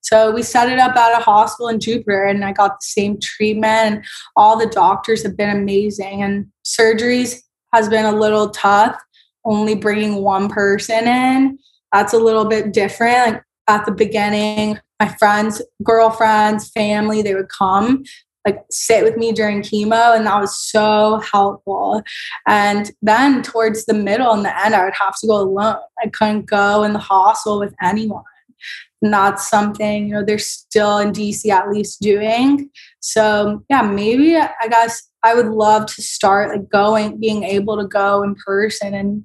So 0.00 0.30
we 0.30 0.42
set 0.42 0.70
it 0.70 0.78
up 0.78 0.96
at 0.96 1.20
a 1.20 1.22
hospital 1.22 1.68
in 1.68 1.80
Jupiter 1.80 2.24
and 2.24 2.44
I 2.44 2.52
got 2.52 2.70
the 2.70 2.84
same 2.84 3.18
treatment. 3.20 3.96
And 3.96 4.04
all 4.36 4.56
the 4.56 4.66
doctors 4.66 5.22
have 5.24 5.36
been 5.36 5.50
amazing. 5.50 6.22
And 6.22 6.46
surgeries 6.64 7.40
has 7.72 7.88
been 7.88 8.04
a 8.04 8.16
little 8.16 8.50
tough. 8.50 9.00
Only 9.44 9.74
bringing 9.74 10.16
one 10.16 10.48
person 10.48 11.08
in, 11.08 11.58
that's 11.92 12.12
a 12.12 12.18
little 12.18 12.44
bit 12.44 12.72
different. 12.72 13.34
Like 13.34 13.42
at 13.68 13.86
the 13.86 13.92
beginning, 13.92 14.78
my 15.00 15.08
friends, 15.08 15.62
girlfriends, 15.82 16.70
family, 16.70 17.22
they 17.22 17.34
would 17.34 17.48
come 17.48 18.04
like 18.46 18.64
sit 18.70 19.04
with 19.04 19.16
me 19.16 19.32
during 19.32 19.60
chemo 19.60 20.16
and 20.16 20.26
that 20.26 20.40
was 20.40 20.56
so 20.56 21.20
helpful 21.20 22.02
and 22.48 22.90
then 23.02 23.42
towards 23.42 23.84
the 23.84 23.94
middle 23.94 24.32
and 24.32 24.44
the 24.44 24.64
end 24.64 24.74
i 24.74 24.84
would 24.84 24.94
have 24.94 25.14
to 25.20 25.26
go 25.26 25.40
alone 25.40 25.76
i 26.02 26.08
couldn't 26.08 26.46
go 26.46 26.82
in 26.82 26.92
the 26.92 26.98
hospital 26.98 27.58
with 27.58 27.74
anyone 27.82 28.22
not 29.02 29.40
something 29.40 30.08
you 30.08 30.14
know 30.14 30.24
they're 30.24 30.38
still 30.38 30.98
in 30.98 31.12
dc 31.12 31.46
at 31.50 31.70
least 31.70 32.00
doing 32.00 32.70
so 33.00 33.62
yeah 33.68 33.82
maybe 33.82 34.36
i 34.36 34.68
guess 34.68 35.09
i 35.24 35.34
would 35.34 35.46
love 35.46 35.86
to 35.86 36.02
start 36.02 36.50
like 36.50 36.68
going 36.70 37.18
being 37.18 37.42
able 37.44 37.76
to 37.76 37.86
go 37.86 38.22
in 38.22 38.34
person 38.34 38.94
and 38.94 39.24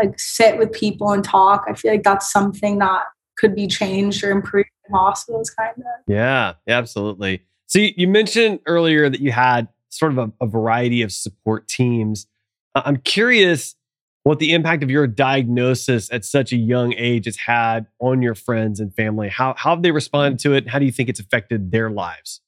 like 0.00 0.18
sit 0.18 0.58
with 0.58 0.72
people 0.72 1.10
and 1.12 1.24
talk 1.24 1.64
i 1.68 1.74
feel 1.74 1.92
like 1.92 2.02
that's 2.02 2.30
something 2.30 2.78
that 2.78 3.02
could 3.36 3.54
be 3.54 3.66
changed 3.66 4.22
or 4.22 4.30
improved 4.30 4.68
in 4.88 4.94
hospitals 4.94 5.50
kind 5.50 5.76
of 5.78 5.84
yeah 6.06 6.54
absolutely 6.68 7.42
so 7.74 7.80
you, 7.80 8.06
mentioned 8.06 8.60
earlier 8.66 9.10
that 9.10 9.20
you 9.20 9.32
had 9.32 9.68
sort 9.90 10.12
of 10.12 10.18
a, 10.18 10.32
a 10.40 10.46
variety 10.46 11.02
of 11.02 11.12
support 11.12 11.66
teams. 11.66 12.26
I'm 12.74 12.98
curious 12.98 13.74
what 14.22 14.38
the 14.38 14.52
impact 14.52 14.82
of 14.82 14.90
your 14.90 15.06
diagnosis 15.06 16.08
at 16.12 16.24
such 16.24 16.52
a 16.52 16.56
young 16.56 16.94
age 16.94 17.26
has 17.26 17.36
had 17.36 17.86
on 18.00 18.22
your 18.22 18.34
friends 18.34 18.80
and 18.80 18.94
family. 18.94 19.28
How, 19.28 19.54
how 19.56 19.70
have 19.70 19.82
they 19.82 19.90
responded 19.90 20.38
to 20.40 20.52
it? 20.54 20.68
How 20.68 20.78
do 20.78 20.84
you 20.84 20.92
think 20.92 21.08
it's 21.08 21.20
affected 21.20 21.72
their 21.72 21.90
lives? 21.90 22.40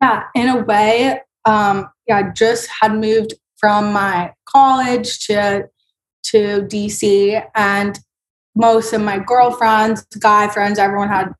Yeah, 0.00 0.22
in 0.34 0.48
a 0.48 0.62
way, 0.62 1.20
um, 1.46 1.88
yeah, 2.06 2.18
I 2.18 2.22
just 2.30 2.68
had 2.80 2.94
moved 2.94 3.34
from 3.56 3.92
my 3.92 4.32
college 4.46 5.20
to 5.26 5.68
to 6.24 6.62
DC, 6.62 7.42
and 7.54 7.98
most 8.56 8.92
of 8.92 9.00
my 9.00 9.18
girlfriends, 9.18 10.04
guy 10.18 10.48
friends, 10.48 10.78
everyone 10.78 11.08
had 11.08 11.32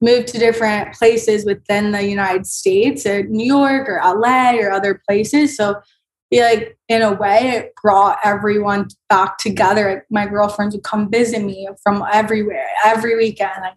moved 0.00 0.26
to 0.28 0.38
different 0.38 0.94
places 0.94 1.44
within 1.44 1.92
the 1.92 2.02
United 2.02 2.46
States, 2.46 3.06
or 3.06 3.22
New 3.22 3.46
York 3.46 3.88
or 3.88 4.00
LA 4.04 4.56
or 4.56 4.72
other 4.72 5.00
places. 5.08 5.56
So 5.56 5.80
be 6.32 6.40
like 6.40 6.76
in 6.88 7.02
a 7.02 7.12
way 7.12 7.50
it 7.50 7.72
brought 7.80 8.18
everyone 8.24 8.88
back 9.08 9.38
together. 9.38 10.04
My 10.10 10.26
girlfriends 10.26 10.74
would 10.74 10.82
come 10.82 11.10
visit 11.10 11.42
me 11.42 11.68
from 11.82 12.02
everywhere 12.12 12.66
every 12.84 13.16
weekend. 13.16 13.52
Like, 13.60 13.74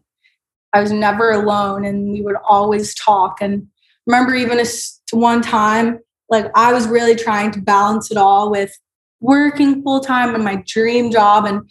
I 0.73 0.81
was 0.81 0.91
never 0.91 1.31
alone 1.31 1.85
and 1.85 2.11
we 2.11 2.21
would 2.21 2.37
always 2.49 2.95
talk. 2.95 3.41
And 3.41 3.67
remember 4.05 4.35
even 4.35 4.59
a, 4.59 4.65
one 5.11 5.41
time, 5.41 5.99
like 6.29 6.47
I 6.55 6.73
was 6.73 6.87
really 6.87 7.15
trying 7.15 7.51
to 7.51 7.61
balance 7.61 8.11
it 8.11 8.17
all 8.17 8.49
with 8.51 8.71
working 9.19 9.81
full 9.83 9.99
time 9.99 10.35
and 10.35 10.43
my 10.43 10.63
dream 10.67 11.11
job 11.11 11.45
and 11.45 11.69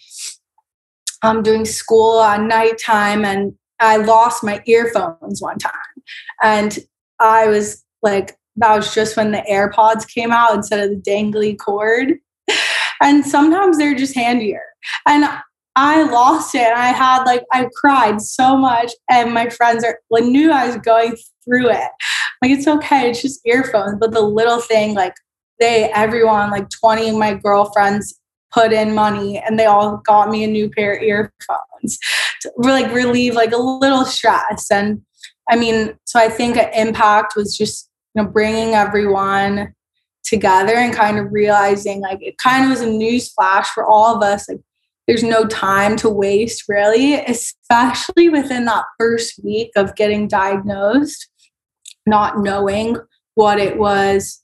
I'm 1.23 1.39
um, 1.39 1.43
doing 1.43 1.65
school 1.65 2.21
at 2.21 2.41
nighttime 2.41 3.25
and 3.25 3.55
I 3.81 3.97
lost 3.97 4.45
my 4.45 4.63
earphones 4.67 5.41
one 5.41 5.59
time. 5.59 5.73
And 6.43 6.79
I 7.19 7.47
was 7.47 7.83
like, 8.03 8.37
that 8.57 8.77
was 8.77 8.95
just 8.95 9.17
when 9.17 9.33
the 9.33 9.43
AirPods 9.51 10.07
came 10.07 10.31
out 10.33 10.55
instead 10.55 10.81
of 10.81 10.91
the 10.91 11.11
dangly 11.11 11.59
cord. 11.59 12.15
And 13.03 13.27
sometimes 13.27 13.77
they're 13.77 13.97
just 13.97 14.15
handier. 14.15 14.63
And 15.07 15.29
I 15.77 16.05
lost 16.05 16.55
it. 16.55 16.63
And 16.63 16.79
I 16.79 16.89
had 16.89 17.25
like, 17.25 17.45
I 17.53 17.69
cried 17.75 18.21
so 18.21 18.57
much. 18.57 18.93
And 19.11 19.35
my 19.35 19.49
friends 19.49 19.85
are 19.85 19.99
like, 20.11 20.25
knew 20.25 20.53
I 20.53 20.67
was 20.67 20.77
going 20.77 21.17
through 21.45 21.71
it. 21.71 21.91
Like, 22.43 22.51
it's 22.51 22.69
okay. 22.69 23.11
It's 23.11 23.23
just 23.23 23.41
earphones. 23.45 23.99
But 23.99 24.13
the 24.13 24.21
little 24.21 24.61
thing, 24.61 24.95
like, 24.95 25.15
they, 25.61 25.91
everyone, 25.93 26.51
like 26.51 26.69
20 26.71 27.11
of 27.11 27.17
my 27.17 27.35
girlfriends 27.35 28.21
put 28.55 28.73
in 28.73 28.95
money 28.95 29.39
and 29.39 29.59
they 29.59 29.67
all 29.67 29.97
got 29.99 30.31
me 30.31 30.45
a 30.45 30.47
new 30.47 30.71
pair 30.71 30.95
of 30.95 31.03
earphones 31.03 31.99
to 32.41 32.53
like 32.59 32.91
relieve 32.93 33.35
like 33.35 33.53
a 33.53 33.57
little 33.57 34.05
stress 34.05 34.71
and 34.71 35.03
i 35.51 35.57
mean 35.57 35.93
so 36.05 36.21
i 36.21 36.29
think 36.29 36.57
impact 36.73 37.35
was 37.35 37.59
just 37.59 37.91
you 38.15 38.23
know 38.23 38.29
bringing 38.29 38.75
everyone 38.75 39.75
together 40.23 40.75
and 40.75 40.95
kind 40.95 41.19
of 41.19 41.33
realizing 41.33 42.01
like 42.01 42.23
it 42.23 42.39
kind 42.39 42.65
of 42.65 42.71
was 42.71 42.81
a 42.81 42.87
news 42.87 43.33
flash 43.33 43.69
for 43.71 43.85
all 43.85 44.15
of 44.15 44.23
us 44.23 44.49
like 44.49 44.61
there's 45.07 45.23
no 45.23 45.45
time 45.47 45.97
to 45.97 46.09
waste 46.09 46.65
really 46.69 47.15
especially 47.15 48.29
within 48.29 48.65
that 48.65 48.85
first 48.99 49.41
week 49.43 49.71
of 49.77 49.95
getting 49.97 50.29
diagnosed 50.29 51.29
not 52.07 52.39
knowing 52.39 52.97
what 53.35 53.59
it 53.59 53.79
was 53.79 54.43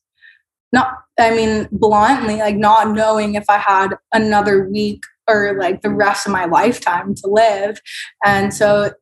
not 0.72 0.94
i 1.18 1.30
mean 1.30 1.68
bluntly 1.72 2.36
like 2.36 2.56
not 2.56 2.94
knowing 2.94 3.34
if 3.34 3.44
i 3.48 3.58
had 3.58 3.94
another 4.12 4.68
week 4.68 5.02
or 5.30 5.56
like 5.58 5.82
the 5.82 5.90
rest 5.90 6.26
of 6.26 6.32
my 6.32 6.44
lifetime 6.44 7.14
to 7.14 7.28
live. 7.28 7.80
And 8.24 8.52
so 8.52 8.92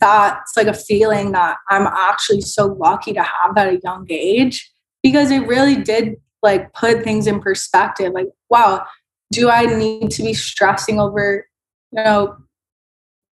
that's 0.00 0.56
like 0.56 0.66
a 0.66 0.74
feeling 0.74 1.30
that 1.30 1.56
i'm 1.70 1.86
actually 1.86 2.40
so 2.40 2.66
lucky 2.66 3.12
to 3.12 3.22
have 3.22 3.56
at 3.56 3.68
a 3.68 3.80
young 3.84 4.04
age 4.10 4.68
because 5.04 5.30
it 5.30 5.46
really 5.46 5.76
did 5.76 6.16
like 6.42 6.72
put 6.72 7.04
things 7.04 7.28
in 7.28 7.38
perspective 7.38 8.12
like 8.12 8.26
wow 8.50 8.84
do 9.32 9.50
i 9.50 9.64
need 9.64 10.10
to 10.10 10.22
be 10.22 10.34
stressing 10.34 11.00
over 11.00 11.46
you 11.92 12.02
know 12.02 12.36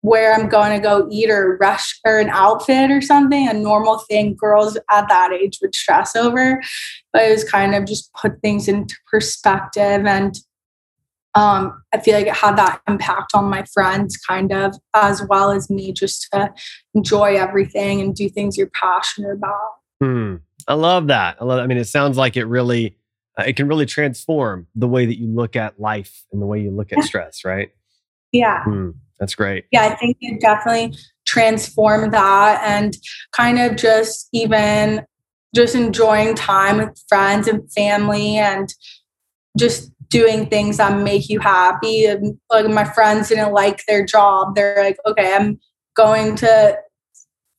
where 0.06 0.36
I'm 0.36 0.48
going 0.48 0.72
to 0.72 0.80
go 0.80 1.08
eat 1.12 1.32
or 1.32 1.58
rush 1.58 2.00
or 2.06 2.20
an 2.20 2.30
outfit 2.30 2.92
or 2.92 3.02
something, 3.02 3.50
a 3.50 3.54
normal 3.54 3.98
thing 4.08 4.36
girls 4.36 4.78
at 4.92 5.10
that 5.10 5.34
age 5.34 5.58
would 5.64 5.74
stress 5.74 6.16
over. 6.16 6.62
But 7.12 7.24
it 7.24 7.32
was 7.32 7.44
kind 7.44 7.74
of 7.74 7.86
just 7.86 8.14
put 8.14 8.40
things 8.42 8.68
into 8.68 8.96
perspective. 9.10 10.06
And 10.06 10.36
um, 11.34 11.82
I 11.92 12.00
feel 12.00 12.14
like 12.14 12.28
it 12.28 12.36
had 12.36 12.56
that 12.56 12.82
impact 12.88 13.32
on 13.34 13.46
my 13.46 13.66
friends, 13.74 14.16
kind 14.16 14.54
of, 14.54 14.76
as 14.94 15.24
well 15.28 15.50
as 15.50 15.72
me, 15.72 15.92
just 15.92 16.28
to 16.32 16.54
enjoy 16.94 17.36
everything 17.36 18.00
and 18.00 18.14
do 18.14 18.30
things 18.30 18.58
you're 18.58 18.70
passionate 18.80 19.34
about. 19.34 19.72
Hmm. 20.00 20.36
I 20.68 20.76
love 20.76 21.08
that. 21.08 21.38
I 21.42 21.46
love. 21.46 21.58
That. 21.58 21.64
I 21.64 21.68
mean, 21.68 21.80
it 21.80 21.86
sounds 21.86 22.16
like 22.16 22.38
it 22.38 22.46
really, 22.46 22.96
uh, 23.38 23.44
it 23.44 23.56
can 23.56 23.68
really 23.68 23.86
transform 23.86 24.68
the 24.76 24.88
way 24.88 25.06
that 25.06 25.20
you 25.20 25.28
look 25.28 25.56
at 25.56 25.80
life 25.80 26.26
and 26.32 26.42
the 26.42 26.46
way 26.46 26.62
you 26.62 26.72
look 26.72 26.92
at 26.94 27.04
stress, 27.04 27.44
right? 27.46 27.70
Yeah. 28.32 28.64
Hmm. 28.64 28.92
That's 29.20 29.36
great. 29.36 29.66
Yeah, 29.72 29.86
I 29.86 29.96
think 29.96 30.18
it 30.20 30.42
definitely 30.42 30.98
transformed 31.26 32.14
that 32.14 32.62
and 32.64 32.96
kind 33.32 33.60
of 33.60 33.78
just 33.78 34.28
even 34.34 35.06
just 35.56 35.74
enjoying 35.74 36.36
time 36.36 36.78
with 36.78 37.02
friends 37.08 37.48
and 37.48 37.72
family 37.72 38.38
and 38.38 38.74
just 39.58 39.90
doing 40.10 40.48
things 40.48 40.78
that 40.78 41.02
make 41.02 41.30
you 41.30 41.40
happy. 41.40 42.06
And 42.06 42.38
like 42.52 42.68
my 42.68 42.84
friends 42.84 43.30
didn't 43.30 43.54
like 43.54 43.82
their 43.88 44.06
job. 44.06 44.54
They're 44.54 44.84
like, 44.84 44.98
okay, 45.08 45.34
I'm 45.34 45.60
going 45.96 46.36
to 46.36 46.78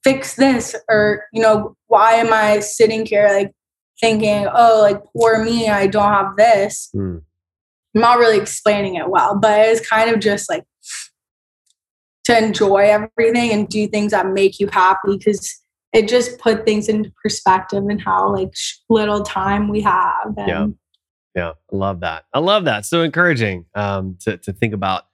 fix 0.05 0.37
this 0.37 0.77
or 0.89 1.25
you 1.33 1.43
know 1.43 1.75
why 1.89 2.13
am 2.13 2.33
i 2.33 2.61
sitting 2.61 3.05
here 3.05 3.29
like 3.29 3.51
thinking 4.01 4.47
oh 4.53 4.81
like 4.81 5.03
poor 5.13 5.43
me 5.45 5.69
i 5.69 5.87
don't 5.87 6.13
have 6.13 6.37
this 6.37 6.91
mm. 6.95 7.21
i'm 7.95 8.01
not 8.01 8.19
really 8.19 8.39
explaining 8.39 8.97
it 8.97 9.09
well 9.09 9.39
but 9.39 9.59
it's 9.61 9.87
kind 9.89 10.11
of 10.11 10.21
just 10.21 10.49
like 10.51 10.65
to 12.27 12.37
enjoy 12.37 12.89
everything 12.89 13.53
and 13.53 13.69
do 13.69 13.87
things 13.87 14.11
that 14.11 14.27
make 14.27 14.59
you 14.59 14.67
happy 14.73 15.17
because 15.17 15.63
it 15.93 16.09
just 16.09 16.39
put 16.39 16.65
things 16.67 16.89
into 16.89 17.13
perspective 17.23 17.85
and 17.89 18.01
how 18.01 18.35
like 18.35 18.53
little 18.91 19.23
time 19.23 19.69
we 19.69 19.81
have. 19.83 20.35
And 20.37 20.49
yeah. 20.49 20.67
Yeah. 21.37 21.53
I 21.73 21.77
love 21.77 22.01
that. 22.01 22.25
I 22.35 22.41
love 22.41 22.65
that. 22.65 22.85
So 22.85 23.03
encouraging 23.03 23.67
um, 23.75 24.19
to, 24.21 24.37
to 24.39 24.53
think 24.53 24.75
about 24.75 25.05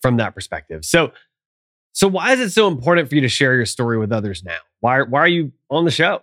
from 0.00 0.16
that 0.18 0.34
perspective. 0.34 0.84
So, 0.84 1.12
so 1.92 2.06
why 2.06 2.32
is 2.32 2.40
it 2.40 2.50
so 2.50 2.68
important 2.68 3.08
for 3.08 3.16
you 3.16 3.20
to 3.22 3.28
share 3.28 3.54
your 3.56 3.66
story 3.66 3.98
with 3.98 4.12
others 4.12 4.44
now? 4.44 4.58
Why, 4.80 5.02
why 5.02 5.20
are 5.20 5.28
you 5.28 5.52
on 5.70 5.84
the 5.84 5.90
show? 5.90 6.22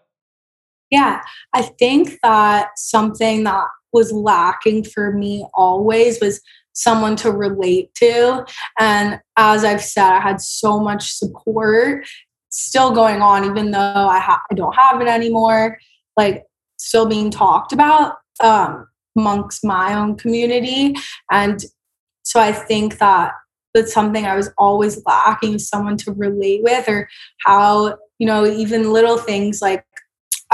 Yeah, 0.96 1.22
I 1.54 1.62
think 1.62 2.20
that 2.24 2.70
something 2.78 3.44
that 3.44 3.66
was 3.92 4.14
lacking 4.14 4.86
for 4.86 5.12
me 5.12 5.46
always 5.54 6.22
was 6.22 6.40
someone 6.72 7.18
to 7.18 7.34
relate 7.34 7.94
to. 7.96 8.46
And 8.80 9.20
as 9.36 9.66
I've 9.66 9.84
said, 9.84 10.14
I 10.14 10.22
had 10.22 10.40
so 10.40 10.80
much 10.80 11.12
support 11.12 12.08
still 12.50 12.92
going 12.92 13.22
on, 13.22 13.44
even 13.44 13.72
though 13.72 14.08
I, 14.08 14.20
ha- 14.20 14.42
I 14.50 14.56
don't 14.56 14.74
have 14.74 15.02
it 15.02 15.10
anymore, 15.10 15.78
like 16.16 16.46
still 16.78 17.06
being 17.06 17.30
talked 17.30 17.74
about 17.74 18.16
um, 18.42 18.88
amongst 19.18 19.66
my 19.66 19.96
own 19.96 20.16
community. 20.16 20.96
And 21.30 21.60
so 22.24 22.40
I 22.40 22.54
think 22.54 23.00
that 23.00 23.34
that's 23.74 23.94
something 23.94 24.26
I 24.26 24.38
was 24.38 24.50
always 24.58 25.04
lacking 25.06 25.60
someone 25.60 25.98
to 25.98 26.14
relate 26.14 26.64
with, 26.64 26.88
or 26.88 27.10
how, 27.46 27.98
you 28.18 28.28
know, 28.28 28.46
even 28.46 28.94
little 28.94 29.18
things 29.18 29.62
like 29.62 29.84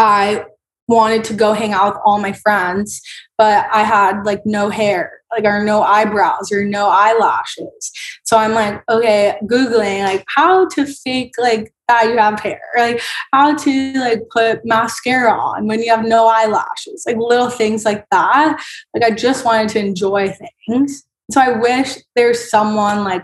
I 0.02 0.46
wanted 0.88 1.24
to 1.26 1.34
go 1.34 1.54
hang 1.54 1.74
out 1.74 1.94
with 1.94 2.02
all 2.04 2.20
my 2.20 2.34
friends, 2.34 3.02
but 3.38 3.68
I 3.72 3.84
had 3.84 4.24
like 4.24 4.46
no 4.46 4.70
hair, 4.70 5.22
like 5.32 5.46
or 5.46 5.64
no 5.64 5.84
eyebrows 5.84 6.52
or 6.52 6.66
no 6.66 6.90
eyelashes. 6.90 7.92
So 8.24 8.36
I'm 8.36 8.54
like, 8.54 8.82
okay, 8.90 9.38
googling 9.44 10.04
like 10.04 10.26
how 10.28 10.68
to 10.70 10.86
fake 10.86 11.36
like 11.38 11.72
that 11.88 12.10
you 12.10 12.18
have 12.18 12.40
hair, 12.40 12.62
like 12.78 13.02
how 13.32 13.56
to 13.56 14.00
like 14.00 14.24
put 14.32 14.66
mascara 14.66 15.32
on 15.32 15.68
when 15.68 15.82
you 15.82 15.96
have 15.96 16.06
no 16.06 16.28
eyelashes, 16.28 17.04
like 17.06 17.18
little 17.18 17.50
things 17.50 17.86
like 17.86 18.06
that. 18.10 18.62
Like 18.96 19.04
I 19.04 19.12
just 19.12 19.46
wanted 19.46 19.70
to 19.70 19.80
enjoy 19.80 20.36
things. 20.68 21.04
So 21.32 21.40
I 21.40 21.58
wish 21.60 21.98
there's 22.16 22.50
someone 22.50 23.04
like 23.04 23.24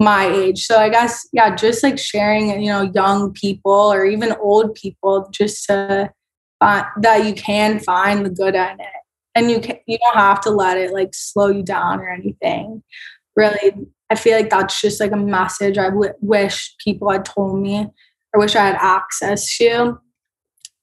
my 0.00 0.26
age. 0.26 0.64
So 0.66 0.78
I 0.78 0.88
guess 0.88 1.28
yeah, 1.32 1.54
just 1.54 1.82
like 1.82 1.98
sharing, 1.98 2.62
you 2.62 2.70
know, 2.70 2.90
young 2.94 3.32
people 3.32 3.72
or 3.72 4.04
even 4.04 4.32
old 4.40 4.74
people, 4.74 5.28
just 5.32 5.64
to 5.66 6.12
uh, 6.60 6.82
that 7.00 7.24
you 7.24 7.34
can 7.34 7.78
find 7.78 8.24
the 8.24 8.30
good 8.30 8.54
in 8.54 8.80
it, 8.80 9.02
and 9.34 9.50
you 9.50 9.60
can 9.60 9.78
you 9.86 9.98
don't 9.98 10.16
have 10.16 10.40
to 10.42 10.50
let 10.50 10.76
it 10.76 10.92
like 10.92 11.14
slow 11.14 11.48
you 11.48 11.62
down 11.62 12.00
or 12.00 12.10
anything. 12.10 12.82
Really, 13.36 13.72
I 14.10 14.14
feel 14.14 14.36
like 14.36 14.50
that's 14.50 14.80
just 14.80 15.00
like 15.00 15.12
a 15.12 15.16
message 15.16 15.78
I 15.78 15.90
w- 15.90 16.14
wish 16.20 16.74
people 16.82 17.10
had 17.10 17.24
told 17.24 17.60
me 17.60 17.86
or 18.32 18.40
wish 18.40 18.56
I 18.56 18.66
had 18.66 18.78
access 18.80 19.56
to. 19.58 19.98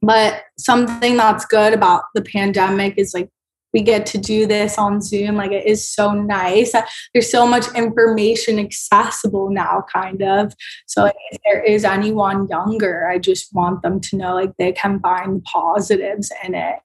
But 0.02 0.44
something 0.58 1.18
that's 1.18 1.46
good 1.46 1.74
about 1.74 2.04
the 2.14 2.22
pandemic 2.22 2.96
is 2.98 3.14
like 3.14 3.30
we 3.76 3.82
get 3.82 4.06
to 4.06 4.18
do 4.18 4.48
this 4.48 4.78
on 4.78 5.02
Zoom. 5.02 5.36
Like 5.36 5.52
it 5.52 5.66
is 5.66 5.88
so 5.88 6.14
nice. 6.14 6.74
There's 7.14 7.30
so 7.30 7.46
much 7.46 7.66
information 7.76 8.58
accessible 8.58 9.50
now, 9.50 9.84
kind 9.94 10.24
of. 10.24 10.54
So 10.88 11.08
if 11.08 11.42
there 11.44 11.62
is 11.62 11.84
anyone 11.84 12.48
younger, 12.48 13.06
I 13.06 13.20
just 13.20 13.54
want 13.54 13.82
them 13.82 14.00
to 14.00 14.16
know 14.16 14.34
like 14.34 14.54
they 14.58 14.72
can 14.72 15.02
find 15.02 15.44
positives 15.44 16.32
in 16.46 16.56
it 16.56 16.78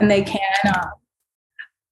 and 0.00 0.08
they 0.08 0.22
can 0.22 0.40
um, 0.68 0.92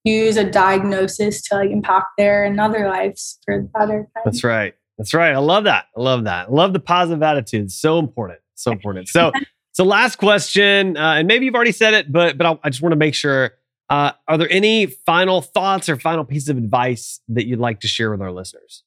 use 0.04 0.36
a 0.36 0.48
diagnosis 0.48 1.42
to 1.48 1.56
like 1.56 1.70
impact 1.70 2.06
their 2.16 2.44
and 2.44 2.60
other 2.60 2.88
lives 2.88 3.40
for 3.44 3.62
better. 3.62 4.08
That's 4.24 4.44
right. 4.44 4.72
That's 4.98 5.14
right. 5.14 5.34
I 5.34 5.38
love 5.38 5.64
that. 5.64 5.86
I 5.96 6.00
love 6.00 6.24
that. 6.24 6.48
I 6.48 6.52
love 6.52 6.72
the 6.72 6.80
positive 6.80 7.24
attitude. 7.24 7.72
So 7.72 7.98
important. 7.98 8.38
So 8.54 8.70
important. 8.70 9.08
So, 9.08 9.32
so 9.72 9.82
last 9.82 10.16
question, 10.16 10.96
uh, 10.96 11.14
and 11.14 11.26
maybe 11.26 11.44
you've 11.46 11.56
already 11.56 11.72
said 11.72 11.94
it, 11.94 12.12
but 12.12 12.38
but 12.38 12.46
I'll, 12.46 12.60
I 12.62 12.70
just 12.70 12.82
want 12.82 12.92
to 12.92 12.96
make 12.96 13.16
sure 13.16 13.57
uh, 13.90 14.12
are 14.26 14.38
there 14.38 14.50
any 14.50 14.86
final 14.86 15.40
thoughts 15.40 15.88
or 15.88 15.96
final 15.96 16.24
piece 16.24 16.48
of 16.48 16.58
advice 16.58 17.20
that 17.28 17.46
you'd 17.46 17.58
like 17.58 17.80
to 17.80 17.88
share 17.88 18.10
with 18.10 18.20
our 18.20 18.32
listeners? 18.32 18.82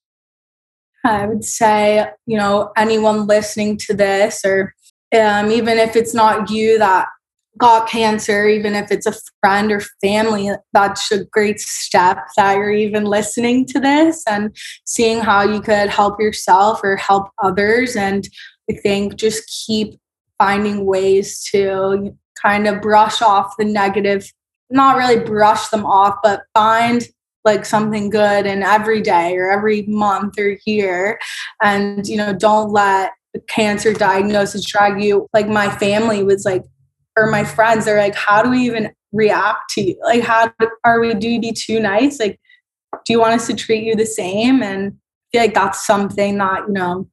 I 1.03 1.25
would 1.25 1.43
say, 1.43 2.07
you 2.27 2.37
know, 2.37 2.71
anyone 2.77 3.25
listening 3.25 3.77
to 3.77 3.93
this, 3.93 4.45
or 4.45 4.75
um, 5.19 5.51
even 5.51 5.79
if 5.79 5.95
it's 5.95 6.13
not 6.13 6.51
you 6.51 6.77
that 6.77 7.07
got 7.57 7.89
cancer, 7.89 8.47
even 8.47 8.75
if 8.75 8.91
it's 8.91 9.07
a 9.07 9.15
friend 9.41 9.71
or 9.71 9.81
family, 10.01 10.51
that's 10.73 11.11
a 11.11 11.25
great 11.25 11.59
step 11.59 12.19
that 12.37 12.55
you're 12.55 12.71
even 12.71 13.03
listening 13.03 13.65
to 13.65 13.79
this 13.79 14.23
and 14.27 14.55
seeing 14.85 15.19
how 15.19 15.41
you 15.41 15.59
could 15.59 15.89
help 15.89 16.19
yourself 16.19 16.79
or 16.83 16.95
help 16.95 17.29
others. 17.43 17.95
And 17.95 18.27
I 18.69 18.75
think 18.75 19.15
just 19.15 19.43
keep 19.65 19.99
finding 20.37 20.85
ways 20.85 21.43
to 21.51 22.15
kind 22.41 22.67
of 22.67 22.81
brush 22.81 23.21
off 23.21 23.57
the 23.57 23.65
negative 23.65 24.31
not 24.71 24.97
really 24.97 25.23
brush 25.23 25.67
them 25.69 25.85
off, 25.85 26.17
but 26.23 26.43
find 26.53 27.03
like 27.43 27.65
something 27.65 28.09
good 28.09 28.45
in 28.45 28.63
every 28.63 29.01
day 29.01 29.35
or 29.35 29.51
every 29.51 29.83
month 29.83 30.37
or 30.37 30.57
year. 30.65 31.19
And, 31.61 32.07
you 32.07 32.17
know, 32.17 32.33
don't 32.33 32.71
let 32.71 33.11
the 33.33 33.39
cancer 33.41 33.93
diagnosis 33.93 34.65
drag 34.65 35.03
you. 35.03 35.27
Like 35.33 35.47
my 35.47 35.69
family 35.69 36.23
was 36.23 36.45
like, 36.45 36.63
or 37.17 37.27
my 37.29 37.43
friends, 37.43 37.85
they're 37.85 37.99
like, 37.99 38.15
how 38.15 38.43
do 38.43 38.49
we 38.49 38.59
even 38.59 38.91
react 39.11 39.69
to 39.71 39.81
you? 39.81 39.99
Like, 40.03 40.23
how 40.23 40.53
are 40.83 40.99
we, 41.01 41.13
do 41.13 41.27
you 41.27 41.41
be 41.41 41.51
too 41.51 41.79
nice? 41.79 42.19
Like, 42.19 42.39
do 43.05 43.13
you 43.13 43.19
want 43.19 43.33
us 43.33 43.47
to 43.47 43.55
treat 43.55 43.83
you 43.83 43.95
the 43.95 44.05
same? 44.05 44.61
And 44.61 44.93
I 44.93 45.27
feel 45.31 45.41
like 45.41 45.53
that's 45.53 45.85
something 45.85 46.37
that, 46.37 46.67
you 46.67 46.73
know, 46.73 47.09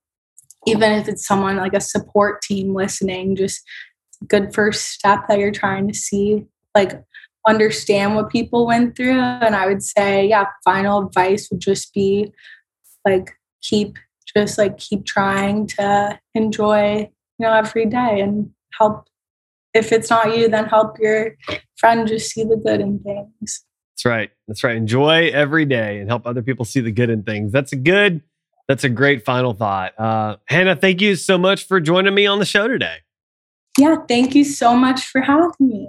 even 0.66 0.92
if 0.92 1.08
it's 1.08 1.26
someone 1.26 1.56
like 1.56 1.74
a 1.74 1.80
support 1.80 2.42
team 2.42 2.74
listening, 2.74 3.34
just 3.34 3.62
good 4.26 4.52
first 4.52 4.88
step 4.90 5.26
that 5.28 5.38
you're 5.38 5.50
trying 5.50 5.88
to 5.88 5.94
see. 5.94 6.44
Like, 6.74 7.02
understand 7.46 8.14
what 8.14 8.30
people 8.30 8.66
went 8.66 8.96
through. 8.96 9.18
And 9.20 9.54
I 9.54 9.66
would 9.66 9.82
say, 9.82 10.26
yeah, 10.26 10.46
final 10.64 11.06
advice 11.06 11.48
would 11.50 11.60
just 11.60 11.92
be 11.92 12.32
like 13.04 13.30
keep 13.62 13.98
just 14.36 14.58
like 14.58 14.78
keep 14.78 15.06
trying 15.06 15.66
to 15.66 16.18
enjoy, 16.34 16.98
you 17.38 17.46
know, 17.46 17.52
every 17.52 17.86
day 17.86 18.20
and 18.20 18.50
help 18.78 19.08
if 19.74 19.92
it's 19.92 20.10
not 20.10 20.36
you, 20.36 20.48
then 20.48 20.66
help 20.66 20.98
your 20.98 21.36
friend 21.76 22.06
just 22.08 22.30
see 22.30 22.42
the 22.42 22.56
good 22.56 22.80
in 22.80 22.98
things. 23.00 23.64
That's 23.92 24.04
right. 24.04 24.30
That's 24.46 24.64
right. 24.64 24.76
Enjoy 24.76 25.28
every 25.28 25.64
day 25.64 25.98
and 25.98 26.08
help 26.08 26.26
other 26.26 26.42
people 26.42 26.64
see 26.64 26.80
the 26.80 26.92
good 26.92 27.10
in 27.10 27.22
things. 27.22 27.52
That's 27.52 27.72
a 27.72 27.76
good, 27.76 28.22
that's 28.66 28.84
a 28.84 28.88
great 28.88 29.24
final 29.24 29.54
thought. 29.54 29.98
Uh, 29.98 30.36
Hannah, 30.46 30.76
thank 30.76 31.00
you 31.00 31.16
so 31.16 31.38
much 31.38 31.66
for 31.66 31.80
joining 31.80 32.14
me 32.14 32.26
on 32.26 32.38
the 32.38 32.44
show 32.44 32.68
today. 32.68 32.98
Yeah, 33.78 33.96
thank 34.08 34.34
you 34.34 34.44
so 34.44 34.74
much 34.74 35.04
for 35.04 35.20
having 35.20 35.50
me. 35.60 35.88